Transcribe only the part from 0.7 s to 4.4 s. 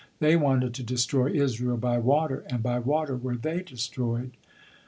to destroy Israel by water, and by water were they destroyed."